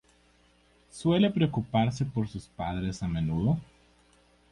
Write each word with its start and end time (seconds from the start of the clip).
Suele 0.89 1.29
preocuparse 1.29 2.05
por 2.05 2.27
sus 2.27 2.47
padres 2.47 3.03
a 3.03 3.07
menudo. 3.07 3.59